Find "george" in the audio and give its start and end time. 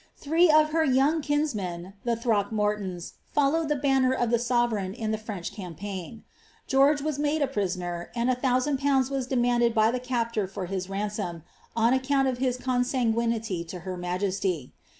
6.65-7.03